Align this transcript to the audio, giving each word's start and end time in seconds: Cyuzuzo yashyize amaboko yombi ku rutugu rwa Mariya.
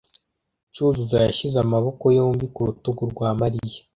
Cyuzuzo 0.73 1.15
yashyize 1.25 1.57
amaboko 1.65 2.03
yombi 2.17 2.45
ku 2.53 2.61
rutugu 2.67 3.03
rwa 3.11 3.29
Mariya. 3.39 3.81